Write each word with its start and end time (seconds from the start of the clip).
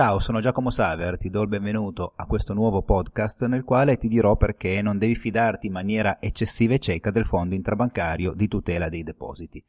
Ciao, 0.00 0.18
sono 0.18 0.40
Giacomo 0.40 0.70
Saver, 0.70 1.18
ti 1.18 1.28
do 1.28 1.42
il 1.42 1.48
benvenuto 1.48 2.14
a 2.16 2.24
questo 2.24 2.54
nuovo 2.54 2.80
podcast 2.80 3.44
nel 3.44 3.64
quale 3.64 3.98
ti 3.98 4.08
dirò 4.08 4.34
perché 4.34 4.80
non 4.80 4.96
devi 4.96 5.14
fidarti 5.14 5.66
in 5.66 5.74
maniera 5.74 6.22
eccessiva 6.22 6.72
e 6.72 6.78
cieca 6.78 7.10
del 7.10 7.26
fondo 7.26 7.54
intrabancario 7.54 8.32
di 8.32 8.48
tutela 8.48 8.88
dei 8.88 9.02
depositi. 9.02 9.62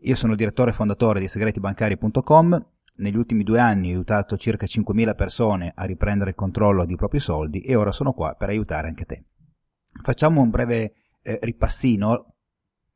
Io 0.00 0.14
sono 0.14 0.32
il 0.32 0.38
direttore 0.38 0.74
fondatore 0.74 1.18
di 1.18 1.28
segretibancari.com, 1.28 2.66
negli 2.96 3.16
ultimi 3.16 3.42
due 3.42 3.58
anni 3.58 3.88
ho 3.88 3.94
aiutato 3.94 4.36
circa 4.36 4.66
5.000 4.66 5.14
persone 5.14 5.72
a 5.74 5.84
riprendere 5.84 6.28
il 6.28 6.36
controllo 6.36 6.84
dei 6.84 6.96
propri 6.96 7.18
soldi 7.18 7.62
e 7.62 7.74
ora 7.74 7.92
sono 7.92 8.12
qua 8.12 8.34
per 8.34 8.50
aiutare 8.50 8.88
anche 8.88 9.06
te. 9.06 9.24
Facciamo 10.02 10.42
un 10.42 10.50
breve 10.50 10.92
eh, 11.22 11.38
ripassino, 11.40 12.34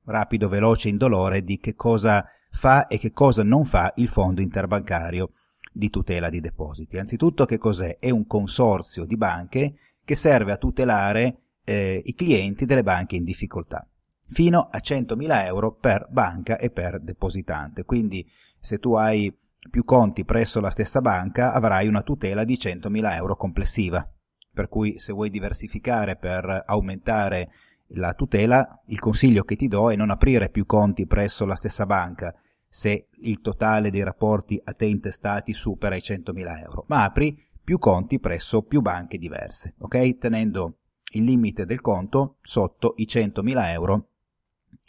rapido, 0.04 0.50
veloce, 0.50 0.90
indolore, 0.90 1.42
di 1.42 1.58
che 1.58 1.74
cosa 1.74 2.22
fa 2.50 2.88
e 2.88 2.98
che 2.98 3.10
cosa 3.10 3.42
non 3.42 3.64
fa 3.64 3.94
il 3.96 4.08
fondo 4.08 4.42
interbancario 4.42 5.30
di 5.70 5.90
tutela 5.90 6.28
di 6.28 6.40
depositi. 6.40 6.98
Anzitutto 6.98 7.46
che 7.46 7.58
cos'è? 7.58 7.98
È 7.98 8.10
un 8.10 8.26
consorzio 8.26 9.04
di 9.04 9.16
banche 9.16 9.74
che 10.04 10.14
serve 10.14 10.52
a 10.52 10.56
tutelare 10.56 11.36
eh, 11.64 12.02
i 12.04 12.14
clienti 12.14 12.64
delle 12.64 12.82
banche 12.82 13.16
in 13.16 13.24
difficoltà 13.24 13.86
fino 14.30 14.68
a 14.70 14.78
100.000 14.78 15.44
euro 15.44 15.74
per 15.74 16.06
banca 16.08 16.56
e 16.58 16.70
per 16.70 17.00
depositante. 17.00 17.84
Quindi 17.84 18.28
se 18.58 18.78
tu 18.78 18.94
hai 18.94 19.34
più 19.68 19.84
conti 19.84 20.24
presso 20.24 20.60
la 20.60 20.70
stessa 20.70 21.00
banca 21.00 21.52
avrai 21.52 21.86
una 21.86 22.02
tutela 22.02 22.44
di 22.44 22.54
100.000 22.54 23.14
euro 23.14 23.36
complessiva. 23.36 24.08
Per 24.52 24.68
cui 24.68 24.98
se 24.98 25.12
vuoi 25.12 25.30
diversificare 25.30 26.16
per 26.16 26.64
aumentare 26.66 27.50
la 27.94 28.14
tutela, 28.14 28.82
il 28.86 28.98
consiglio 28.98 29.42
che 29.42 29.56
ti 29.56 29.68
do 29.68 29.90
è 29.90 29.96
non 29.96 30.10
aprire 30.10 30.48
più 30.48 30.64
conti 30.64 31.06
presso 31.06 31.44
la 31.44 31.56
stessa 31.56 31.86
banca 31.86 32.34
se 32.72 33.08
il 33.22 33.40
totale 33.40 33.90
dei 33.90 34.04
rapporti 34.04 34.58
a 34.62 34.72
te 34.74 34.86
intestati 34.86 35.52
supera 35.52 35.96
i 35.96 36.00
100.000 36.00 36.60
euro, 36.60 36.84
ma 36.86 37.02
apri 37.02 37.36
più 37.62 37.78
conti 37.78 38.20
presso 38.20 38.62
più 38.62 38.80
banche 38.80 39.18
diverse, 39.18 39.74
ok? 39.78 40.18
Tenendo 40.18 40.78
il 41.14 41.24
limite 41.24 41.66
del 41.66 41.80
conto 41.80 42.36
sotto 42.40 42.94
i 42.98 43.06
100.000 43.10 43.68
euro 43.70 44.08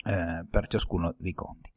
eh, 0.04 0.46
per 0.48 0.68
ciascuno 0.68 1.16
dei 1.18 1.34
conti. 1.34 1.72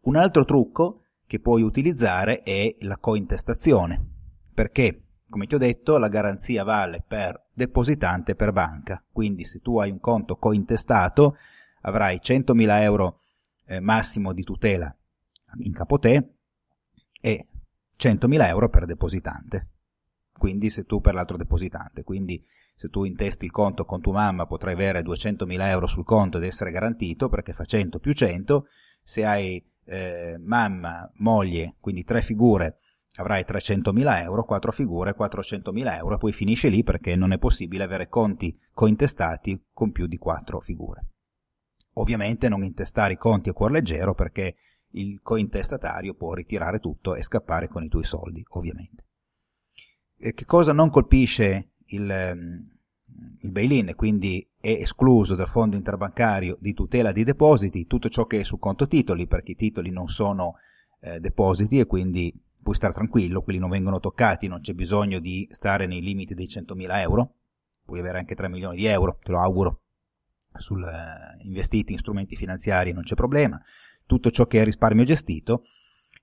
Un 0.00 0.16
altro 0.16 0.44
trucco 0.44 1.04
che 1.26 1.38
puoi 1.38 1.62
utilizzare 1.62 2.42
è 2.42 2.74
la 2.80 2.98
cointestazione, 2.98 4.04
perché 4.52 5.02
come 5.28 5.46
ti 5.46 5.54
ho 5.54 5.58
detto 5.58 5.96
la 5.96 6.08
garanzia 6.08 6.64
vale 6.64 7.04
per 7.06 7.50
depositante 7.52 8.34
per 8.34 8.52
banca, 8.52 9.02
quindi 9.12 9.44
se 9.44 9.60
tu 9.60 9.78
hai 9.78 9.90
un 9.92 10.00
conto 10.00 10.36
cointestato 10.36 11.36
avrai 11.82 12.18
100.000 12.20 12.80
euro 12.82 13.20
eh, 13.66 13.78
massimo 13.78 14.32
di 14.32 14.42
tutela 14.42 14.92
in 15.60 15.72
capo 15.72 15.98
te 15.98 16.34
e 17.20 17.48
100.000 17.98 18.46
euro 18.48 18.68
per 18.68 18.84
depositante. 18.84 19.70
Quindi 20.32 20.68
se 20.68 20.84
tu 20.84 21.00
per 21.00 21.14
l'altro 21.14 21.36
depositante, 21.36 22.04
quindi 22.04 22.44
se 22.74 22.88
tu 22.88 23.04
intesti 23.04 23.46
il 23.46 23.50
conto 23.50 23.86
con 23.86 24.02
tua 24.02 24.12
mamma 24.12 24.46
potrai 24.46 24.74
avere 24.74 25.00
200.000 25.00 25.60
euro 25.68 25.86
sul 25.86 26.04
conto 26.04 26.36
ed 26.36 26.44
essere 26.44 26.70
garantito 26.70 27.30
perché 27.30 27.54
fa 27.54 27.64
100 27.64 27.98
più 27.98 28.12
100, 28.12 28.66
se 29.02 29.24
hai 29.24 29.64
eh, 29.86 30.36
mamma, 30.38 31.10
moglie, 31.16 31.76
quindi 31.80 32.04
tre 32.04 32.20
figure, 32.20 32.76
avrai 33.16 33.44
300.000 33.48 34.22
euro, 34.22 34.44
quattro 34.44 34.72
figure, 34.72 35.14
400.000 35.16 35.96
euro, 35.96 36.18
poi 36.18 36.32
finisce 36.32 36.68
lì 36.68 36.82
perché 36.82 37.16
non 37.16 37.32
è 37.32 37.38
possibile 37.38 37.84
avere 37.84 38.08
conti 38.08 38.58
cointestati 38.74 39.68
con 39.72 39.90
più 39.90 40.06
di 40.06 40.18
quattro 40.18 40.60
figure. 40.60 41.06
Ovviamente 41.94 42.50
non 42.50 42.62
intestare 42.62 43.14
i 43.14 43.16
conti 43.16 43.48
a 43.48 43.52
cuor 43.54 43.70
leggero 43.70 44.14
perché 44.14 44.56
il 44.96 45.20
cointestatario 45.22 46.14
può 46.14 46.34
ritirare 46.34 46.78
tutto 46.78 47.14
e 47.14 47.22
scappare 47.22 47.68
con 47.68 47.82
i 47.82 47.88
tuoi 47.88 48.04
soldi, 48.04 48.44
ovviamente. 48.50 49.04
E 50.18 50.32
che 50.32 50.44
cosa 50.44 50.72
non 50.72 50.90
colpisce 50.90 51.72
il, 51.86 52.10
ehm, 52.10 52.62
il 53.40 53.50
bail-in, 53.50 53.92
quindi 53.94 54.46
è 54.58 54.70
escluso 54.70 55.34
dal 55.34 55.48
fondo 55.48 55.76
interbancario 55.76 56.56
di 56.60 56.72
tutela 56.72 57.12
di 57.12 57.24
depositi 57.24 57.86
tutto 57.86 58.08
ciò 58.08 58.26
che 58.26 58.40
è 58.40 58.42
su 58.42 58.58
conto 58.58 58.86
titoli, 58.86 59.26
perché 59.26 59.52
i 59.52 59.56
titoli 59.56 59.90
non 59.90 60.08
sono 60.08 60.54
eh, 61.00 61.20
depositi 61.20 61.78
e 61.78 61.86
quindi 61.86 62.32
puoi 62.62 62.74
stare 62.74 62.94
tranquillo, 62.94 63.42
quelli 63.42 63.58
non 63.58 63.70
vengono 63.70 64.00
toccati, 64.00 64.48
non 64.48 64.60
c'è 64.60 64.72
bisogno 64.72 65.20
di 65.20 65.46
stare 65.50 65.86
nei 65.86 66.00
limiti 66.00 66.34
dei 66.34 66.46
100.000 66.46 66.98
euro, 67.00 67.34
puoi 67.84 68.00
avere 68.00 68.18
anche 68.18 68.34
3 68.34 68.48
milioni 68.48 68.76
di 68.76 68.86
euro, 68.86 69.18
te 69.20 69.30
lo 69.30 69.40
auguro, 69.40 69.82
sul, 70.56 70.82
eh, 70.82 71.44
investiti 71.44 71.92
in 71.92 71.98
strumenti 71.98 72.34
finanziari 72.34 72.92
non 72.92 73.02
c'è 73.02 73.14
problema, 73.14 73.60
tutto 74.06 74.30
ciò 74.30 74.46
che 74.46 74.60
è 74.60 74.64
risparmio 74.64 75.04
gestito 75.04 75.64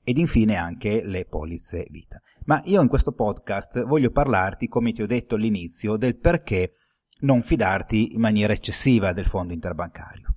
ed 0.03 0.17
infine 0.17 0.55
anche 0.55 1.03
le 1.03 1.25
polizze 1.25 1.85
vita. 1.89 2.21
Ma 2.45 2.61
io 2.65 2.81
in 2.81 2.87
questo 2.87 3.13
podcast 3.13 3.85
voglio 3.85 4.11
parlarti, 4.11 4.67
come 4.67 4.91
ti 4.91 5.01
ho 5.01 5.07
detto 5.07 5.35
all'inizio, 5.35 5.95
del 5.97 6.17
perché 6.17 6.73
non 7.19 7.41
fidarti 7.41 8.13
in 8.13 8.19
maniera 8.19 8.53
eccessiva 8.53 9.13
del 9.13 9.25
fondo 9.25 9.53
interbancario. 9.53 10.35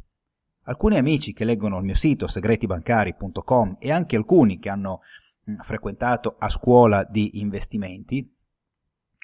Alcuni 0.65 0.99
amici 0.99 1.33
che 1.33 1.45
leggono 1.45 1.79
il 1.79 1.85
mio 1.85 1.95
sito 1.95 2.27
segretibancari.com 2.27 3.77
e 3.79 3.91
anche 3.91 4.17
alcuni 4.17 4.59
che 4.59 4.69
hanno 4.69 5.01
frequentato 5.59 6.37
a 6.39 6.49
scuola 6.49 7.05
di 7.05 7.39
investimenti 7.41 8.29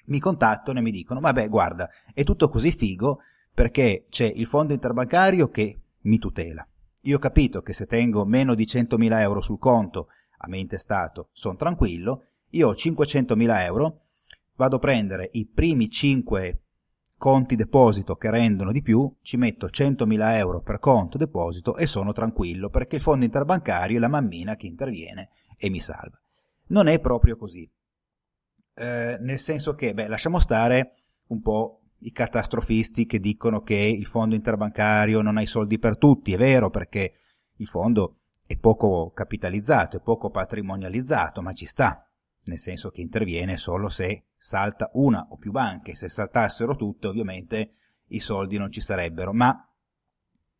mi 0.05 0.19
contattano 0.19 0.79
e 0.79 0.81
mi 0.81 0.91
dicono 0.91 1.19
vabbè 1.19 1.49
guarda 1.49 1.89
è 2.13 2.23
tutto 2.23 2.47
così 2.47 2.71
figo 2.71 3.19
perché 3.53 4.05
c'è 4.09 4.25
il 4.25 4.45
fondo 4.45 4.71
interbancario 4.71 5.49
che 5.49 5.81
mi 6.03 6.17
tutela 6.17 6.65
io 7.05 7.17
ho 7.17 7.19
capito 7.19 7.61
che 7.61 7.73
se 7.73 7.85
tengo 7.85 8.25
meno 8.25 8.55
di 8.55 8.65
100.000 8.65 9.19
euro 9.19 9.41
sul 9.41 9.59
conto, 9.59 10.07
a 10.37 10.47
me 10.47 10.57
intestato, 10.57 11.29
sono 11.31 11.55
tranquillo, 11.55 12.27
io 12.51 12.69
ho 12.69 12.73
500.000 12.73 13.63
euro, 13.63 14.01
vado 14.55 14.77
a 14.77 14.79
prendere 14.79 15.29
i 15.33 15.45
primi 15.47 15.89
5 15.89 16.59
conti 17.17 17.55
deposito 17.55 18.15
che 18.15 18.29
rendono 18.29 18.71
di 18.71 18.81
più, 18.81 19.17
ci 19.21 19.37
metto 19.37 19.67
100.000 19.67 20.35
euro 20.35 20.61
per 20.61 20.79
conto 20.79 21.17
deposito 21.17 21.77
e 21.77 21.87
sono 21.87 22.11
tranquillo 22.11 22.69
perché 22.69 22.97
il 22.97 23.01
fondo 23.01 23.25
interbancario 23.25 23.97
è 23.97 23.99
la 23.99 24.09
mammina 24.09 24.55
che 24.55 24.67
interviene 24.67 25.29
e 25.57 25.69
mi 25.69 25.79
salva. 25.79 26.19
Non 26.67 26.87
è 26.87 26.99
proprio 26.99 27.35
così. 27.35 27.69
Eh, 28.75 29.17
nel 29.19 29.39
senso 29.39 29.75
che, 29.75 29.93
beh, 29.93 30.07
lasciamo 30.07 30.39
stare 30.39 30.93
un 31.27 31.41
po' 31.41 31.82
i 32.05 32.11
catastrofisti 32.11 33.05
che 33.05 33.19
dicono 33.19 33.61
che 33.61 33.75
il 33.75 34.05
fondo 34.05 34.35
interbancario 34.35 35.21
non 35.21 35.37
ha 35.37 35.41
i 35.41 35.47
soldi 35.47 35.79
per 35.79 35.97
tutti, 35.97 36.33
è 36.33 36.37
vero 36.37 36.69
perché 36.69 37.13
il 37.57 37.67
fondo 37.67 38.17
è 38.45 38.57
poco 38.57 39.11
capitalizzato, 39.11 39.97
è 39.97 40.01
poco 40.01 40.29
patrimonializzato, 40.29 41.41
ma 41.41 41.53
ci 41.53 41.65
sta, 41.65 42.07
nel 42.45 42.59
senso 42.59 42.89
che 42.89 43.01
interviene 43.01 43.57
solo 43.57 43.89
se 43.89 44.25
salta 44.37 44.89
una 44.93 45.27
o 45.29 45.37
più 45.37 45.51
banche, 45.51 45.95
se 45.95 46.09
saltassero 46.09 46.75
tutte 46.75 47.07
ovviamente 47.07 47.75
i 48.07 48.19
soldi 48.19 48.57
non 48.57 48.71
ci 48.71 48.81
sarebbero, 48.81 49.33
ma 49.33 49.55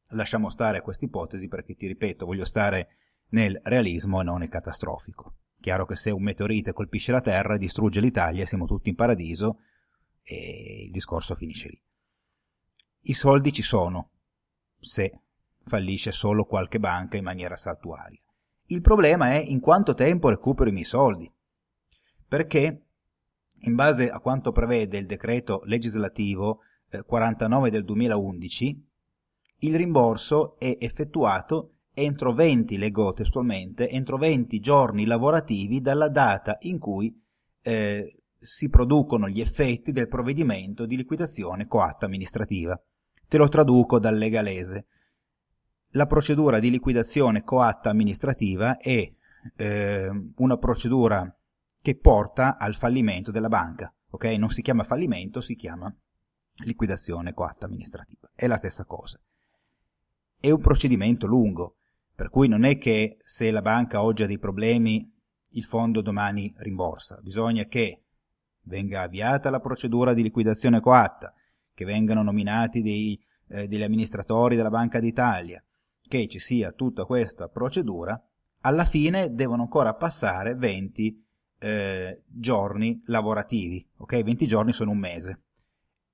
lasciamo 0.10 0.50
stare 0.50 0.82
questa 0.82 1.06
ipotesi 1.06 1.48
perché 1.48 1.76
ti 1.76 1.88
ripeto, 1.88 2.26
voglio 2.26 2.46
stare 2.46 2.98
nel 3.30 3.60
realismo 3.64 4.22
e 4.22 4.24
non 4.24 4.40
nel 4.40 4.50
catastrofico. 4.50 5.36
Chiaro 5.60 5.86
che 5.86 5.96
se 5.96 6.12
un 6.12 6.22
meteorite 6.22 6.74
colpisce 6.74 7.12
la 7.12 7.22
Terra 7.22 7.56
e 7.56 7.58
distrugge 7.58 8.00
l'Italia, 8.00 8.46
siamo 8.46 8.66
tutti 8.66 8.90
in 8.90 8.96
paradiso, 8.96 9.60
e 10.24 10.86
il 10.86 10.92
discorso 10.92 11.36
finisce 11.36 11.68
lì. 11.70 11.82
I 13.06 13.14
soldi 13.14 13.52
ci 13.52 13.62
sono, 13.62 14.12
se 14.80 15.20
fallisce 15.66 16.12
solo 16.12 16.46
qualche 16.46 16.80
banca 16.80 17.18
in 17.18 17.24
maniera 17.24 17.56
saltuaria. 17.56 18.20
Il 18.68 18.82
problema 18.82 19.32
è 19.32 19.38
in 19.38 19.60
quanto 19.60 19.94
tempo 19.94 20.30
recupero 20.30 20.70
i 20.70 20.74
miei 20.74 20.86
soldi. 20.86 21.32
Perché, 22.28 22.86
in 23.60 23.76
base 23.76 24.10
a 24.10 24.20
quanto 24.20 24.52
prevede 24.52 24.98
il 24.98 25.06
decreto 25.06 25.62
legislativo 25.66 26.62
eh, 26.90 27.04
49 27.04 27.70
del 27.70 27.84
2011, 27.84 28.88
il 29.60 29.76
rimborso 29.76 30.58
è 30.58 30.78
effettuato 30.80 31.74
entro 31.94 32.34
20, 32.34 32.78
leggo 32.78 33.14
testualmente, 33.14 33.90
entro 33.90 34.18
20 34.18 34.60
giorni 34.60 35.06
lavorativi 35.06 35.80
dalla 35.82 36.10
data 36.10 36.58
in 36.62 36.80
cui 36.80 37.22
eh, 37.62 38.23
si 38.44 38.70
producono 38.70 39.30
gli 39.30 39.42
effetti 39.42 39.92
del 39.92 40.08
provvedimento 40.08 40.86
di 40.86 40.98
liquidazione 40.98 41.68
coatta 41.68 42.06
amministrativa. 42.06 42.80
Te 43.28 43.38
lo 43.38 43.48
traduco 43.48 44.00
dal 44.00 44.18
legalese. 44.18 44.86
La 45.92 46.06
procedura 46.06 46.60
di 46.60 46.70
liquidazione 46.70 47.44
coatta 47.44 47.90
amministrativa 47.90 48.78
è 48.78 49.12
eh, 49.56 50.10
una 50.36 50.58
procedura 50.58 51.36
che 51.82 51.98
porta 51.98 52.58
al 52.58 52.76
fallimento 52.76 53.32
della 53.32 53.50
banca. 53.50 53.94
Ok? 54.12 54.26
Non 54.26 54.50
si 54.50 54.62
chiama 54.62 54.84
fallimento, 54.84 55.42
si 55.42 55.56
chiama 55.56 55.94
liquidazione 56.64 57.34
coatta 57.34 57.66
amministrativa. 57.66 58.30
È 58.34 58.48
la 58.48 58.58
stessa 58.58 58.86
cosa. 58.86 59.20
È 60.40 60.50
un 60.50 60.62
procedimento 60.62 61.26
lungo, 61.26 61.78
per 62.14 62.30
cui 62.30 62.48
non 62.48 62.64
è 62.64 62.78
che 62.78 63.18
se 63.24 63.50
la 63.52 63.62
banca 63.62 64.04
oggi 64.04 64.24
ha 64.24 64.28
dei 64.28 64.40
problemi 64.40 65.12
il 65.50 65.64
fondo 65.64 66.02
domani 66.02 66.54
rimborsa. 66.58 67.20
Bisogna 67.22 67.66
che 67.66 68.04
venga 68.64 69.02
avviata 69.02 69.50
la 69.50 69.60
procedura 69.60 70.14
di 70.14 70.24
liquidazione 70.24 70.80
coatta, 70.80 71.34
che 71.74 71.86
vengano 71.86 72.24
nominati 72.24 72.82
dei, 72.82 73.20
eh, 73.48 73.68
degli 73.68 73.84
amministratori 73.84 74.56
della 74.56 74.70
Banca 74.70 75.00
d'Italia, 75.00 75.64
che 76.08 76.28
ci 76.28 76.40
sia 76.40 76.72
tutta 76.72 77.06
questa 77.06 77.48
procedura, 77.50 78.22
alla 78.62 78.86
fine 78.86 79.34
devono 79.34 79.64
ancora 79.64 79.94
passare 79.94 80.56
20 80.56 81.26
eh, 81.60 82.22
giorni 82.28 83.02
lavorativi, 83.06 83.86
ok? 83.98 84.22
20 84.22 84.48
giorni 84.48 84.74
sono 84.74 84.92
un 84.92 84.98
mese. 84.98 85.42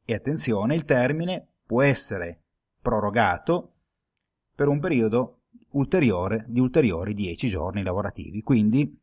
E 0.06 0.14
attenzione, 0.14 0.76
il 0.76 0.86
termine 0.86 1.48
può 1.66 1.82
essere 1.82 2.42
prorogato 2.82 3.74
per 4.56 4.68
un 4.68 4.80
periodo 4.80 5.42
ulteriore 5.72 6.46
di 6.48 6.60
ulteriori 6.60 7.14
10 7.14 7.48
giorni 7.48 7.84
lavorativi. 7.84 8.42
Quindi, 8.42 8.98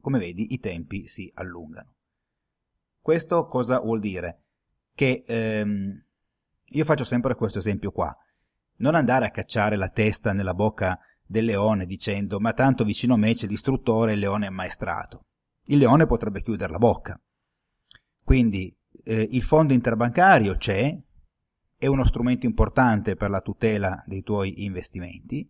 come 0.00 0.18
vedi, 0.18 0.52
i 0.52 0.58
tempi 0.58 1.06
si 1.06 1.30
allungano. 1.34 1.94
Questo 3.00 3.46
cosa 3.46 3.80
vuol 3.80 4.00
dire? 4.00 4.44
Che 4.94 5.22
ehm, 5.26 6.04
io 6.64 6.84
faccio 6.84 7.04
sempre 7.04 7.34
questo 7.34 7.58
esempio 7.58 7.90
qua. 7.90 8.14
Non 8.76 8.94
andare 8.94 9.26
a 9.26 9.30
cacciare 9.30 9.76
la 9.76 9.88
testa 9.88 10.32
nella 10.32 10.54
bocca 10.54 10.98
del 11.26 11.44
leone 11.44 11.86
dicendo 11.86 12.40
ma 12.40 12.52
tanto 12.52 12.84
vicino 12.84 13.14
a 13.14 13.16
me 13.16 13.34
c'è 13.34 13.46
l'istruttore 13.46 14.10
e 14.10 14.14
il 14.14 14.20
leone 14.20 14.46
è 14.46 14.48
ammaestrato. 14.48 15.26
Il 15.64 15.78
leone 15.78 16.06
potrebbe 16.06 16.42
chiudere 16.42 16.72
la 16.72 16.78
bocca. 16.78 17.20
Quindi 18.22 18.74
eh, 19.04 19.28
il 19.30 19.42
fondo 19.42 19.72
interbancario 19.72 20.56
c'è, 20.56 20.96
è 21.76 21.86
uno 21.86 22.04
strumento 22.04 22.46
importante 22.46 23.16
per 23.16 23.30
la 23.30 23.40
tutela 23.40 24.02
dei 24.06 24.22
tuoi 24.22 24.64
investimenti, 24.64 25.48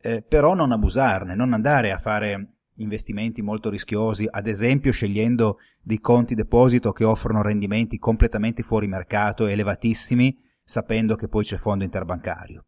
eh, 0.00 0.22
però 0.22 0.54
non 0.54 0.72
abusarne, 0.72 1.34
non 1.34 1.52
andare 1.52 1.92
a 1.92 1.98
fare 1.98 2.56
investimenti 2.76 3.42
molto 3.42 3.70
rischiosi, 3.70 4.26
ad 4.30 4.46
esempio 4.46 4.92
scegliendo 4.92 5.58
dei 5.80 6.00
conti 6.00 6.34
deposito 6.34 6.92
che 6.92 7.04
offrono 7.04 7.42
rendimenti 7.42 7.98
completamente 7.98 8.62
fuori 8.62 8.86
mercato, 8.86 9.46
elevatissimi, 9.46 10.36
sapendo 10.62 11.14
che 11.16 11.28
poi 11.28 11.44
c'è 11.44 11.56
fondo 11.56 11.84
interbancario 11.84 12.64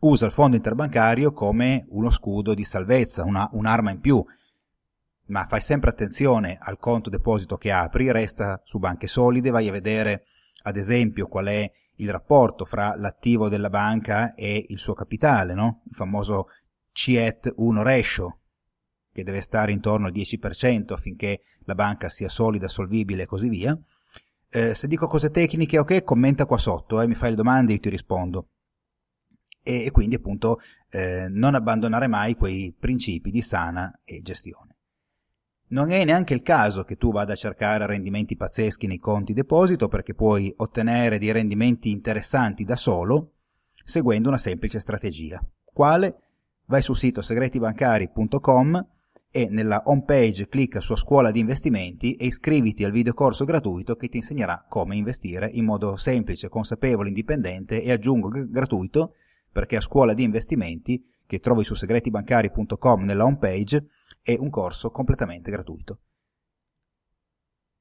usa 0.00 0.26
il 0.26 0.32
fondo 0.32 0.56
interbancario 0.56 1.32
come 1.32 1.86
uno 1.88 2.10
scudo 2.10 2.54
di 2.54 2.64
salvezza, 2.64 3.24
una, 3.24 3.48
un'arma 3.52 3.90
in 3.90 4.00
più, 4.00 4.24
ma 5.26 5.44
fai 5.44 5.60
sempre 5.60 5.90
attenzione 5.90 6.58
al 6.60 6.78
conto 6.78 7.10
deposito 7.10 7.56
che 7.56 7.72
apri, 7.72 8.10
resta 8.10 8.60
su 8.64 8.78
banche 8.78 9.08
solide, 9.08 9.50
vai 9.50 9.68
a 9.68 9.72
vedere 9.72 10.24
ad 10.62 10.76
esempio 10.76 11.26
qual 11.26 11.46
è 11.46 11.70
il 11.96 12.10
rapporto 12.10 12.64
fra 12.64 12.94
l'attivo 12.96 13.48
della 13.48 13.70
banca 13.70 14.34
e 14.34 14.66
il 14.68 14.78
suo 14.78 14.94
capitale, 14.94 15.54
no? 15.54 15.82
il 15.88 15.94
famoso 15.94 16.48
CET 16.92 17.52
1 17.56 17.82
ratio, 17.82 18.38
che 19.18 19.24
deve 19.24 19.40
stare 19.40 19.72
intorno 19.72 20.06
al 20.06 20.12
10% 20.12 20.92
affinché 20.92 21.40
la 21.64 21.74
banca 21.74 22.08
sia 22.08 22.28
solida, 22.28 22.68
solvibile 22.68 23.24
e 23.24 23.26
così 23.26 23.48
via. 23.48 23.76
Eh, 24.48 24.74
se 24.74 24.86
dico 24.86 25.08
cose 25.08 25.32
tecniche, 25.32 25.76
ok, 25.76 26.04
commenta 26.04 26.46
qua 26.46 26.56
sotto, 26.56 27.00
eh, 27.00 27.08
mi 27.08 27.16
fai 27.16 27.30
le 27.30 27.36
domande 27.36 27.72
e 27.72 27.74
io 27.74 27.80
ti 27.80 27.90
rispondo 27.90 28.50
e, 29.60 29.86
e 29.86 29.90
quindi 29.90 30.14
appunto 30.14 30.60
eh, 30.88 31.26
non 31.28 31.56
abbandonare 31.56 32.06
mai 32.06 32.36
quei 32.36 32.72
principi 32.78 33.32
di 33.32 33.42
sana 33.42 34.00
e 34.04 34.22
gestione. 34.22 34.76
Non 35.70 35.90
è 35.90 36.04
neanche 36.04 36.32
il 36.32 36.42
caso 36.42 36.84
che 36.84 36.96
tu 36.96 37.10
vada 37.10 37.32
a 37.32 37.36
cercare 37.36 37.86
rendimenti 37.86 38.36
pazzeschi 38.36 38.86
nei 38.86 38.98
conti 38.98 39.32
deposito 39.32 39.88
perché 39.88 40.14
puoi 40.14 40.54
ottenere 40.58 41.18
dei 41.18 41.32
rendimenti 41.32 41.90
interessanti 41.90 42.62
da 42.62 42.76
solo 42.76 43.32
seguendo 43.84 44.28
una 44.28 44.38
semplice 44.38 44.78
strategia. 44.78 45.44
Quale? 45.64 46.20
Vai 46.66 46.82
sul 46.82 46.96
sito 46.96 47.20
segretibancari.com 47.20 48.86
e 49.30 49.48
nella 49.50 49.82
home 49.84 50.04
page 50.04 50.48
clicca 50.48 50.80
su 50.80 50.96
scuola 50.96 51.30
di 51.30 51.40
investimenti 51.40 52.14
e 52.14 52.26
iscriviti 52.26 52.84
al 52.84 52.92
videocorso 52.92 53.44
gratuito 53.44 53.96
che 53.96 54.08
ti 54.08 54.16
insegnerà 54.18 54.64
come 54.68 54.96
investire 54.96 55.50
in 55.52 55.64
modo 55.64 55.96
semplice, 55.96 56.48
consapevole, 56.48 57.08
indipendente 57.08 57.82
e 57.82 57.92
aggiungo 57.92 58.30
gratuito 58.48 59.14
perché 59.52 59.76
a 59.76 59.80
scuola 59.80 60.14
di 60.14 60.22
investimenti, 60.22 61.04
che 61.26 61.40
trovi 61.40 61.64
su 61.64 61.74
segretibancari.com 61.74 63.02
nella 63.02 63.24
home 63.24 63.38
page, 63.38 63.86
è 64.22 64.36
un 64.38 64.50
corso 64.50 64.90
completamente 64.90 65.50
gratuito. 65.50 66.00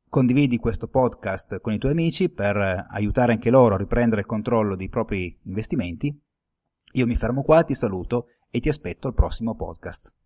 Condividi 0.09 0.57
questo 0.57 0.87
podcast 0.87 1.59
con 1.59 1.73
i 1.73 1.77
tuoi 1.77 1.91
amici 1.91 2.29
per 2.29 2.55
aiutare 2.89 3.33
anche 3.33 3.49
loro 3.49 3.75
a 3.75 3.77
riprendere 3.77 4.21
il 4.21 4.27
controllo 4.27 4.75
dei 4.75 4.89
propri 4.89 5.37
investimenti. 5.43 6.17
Io 6.93 7.05
mi 7.05 7.15
fermo 7.15 7.43
qua, 7.43 7.63
ti 7.63 7.75
saluto 7.75 8.27
e 8.49 8.59
ti 8.59 8.69
aspetto 8.69 9.07
al 9.07 9.13
prossimo 9.13 9.55
podcast. 9.55 10.16